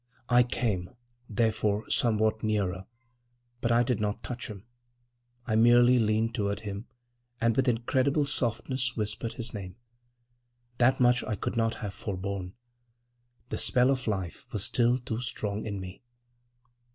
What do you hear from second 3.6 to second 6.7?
I did not touch him. I merely leaned toward